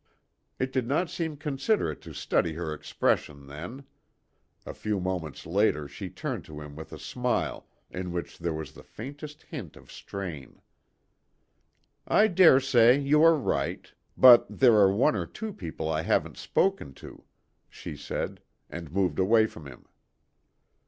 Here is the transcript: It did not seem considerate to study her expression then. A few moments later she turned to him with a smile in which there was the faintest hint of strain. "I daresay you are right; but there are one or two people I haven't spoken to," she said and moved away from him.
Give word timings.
It 0.57 0.73
did 0.73 0.87
not 0.87 1.11
seem 1.11 1.37
considerate 1.37 2.01
to 2.01 2.11
study 2.15 2.53
her 2.53 2.73
expression 2.73 3.45
then. 3.45 3.83
A 4.65 4.73
few 4.73 4.99
moments 4.99 5.45
later 5.45 5.87
she 5.87 6.09
turned 6.09 6.43
to 6.45 6.59
him 6.59 6.75
with 6.75 6.91
a 6.91 6.97
smile 6.97 7.67
in 7.91 8.11
which 8.11 8.39
there 8.39 8.51
was 8.55 8.71
the 8.71 8.81
faintest 8.81 9.43
hint 9.43 9.77
of 9.77 9.91
strain. 9.91 10.59
"I 12.07 12.29
daresay 12.29 12.99
you 12.99 13.21
are 13.21 13.37
right; 13.37 13.93
but 14.17 14.47
there 14.49 14.73
are 14.77 14.91
one 14.91 15.15
or 15.15 15.27
two 15.27 15.53
people 15.53 15.87
I 15.87 16.01
haven't 16.01 16.37
spoken 16.37 16.95
to," 16.95 17.23
she 17.69 17.95
said 17.95 18.41
and 18.71 18.91
moved 18.91 19.19
away 19.19 19.45
from 19.45 19.67
him. 19.67 19.85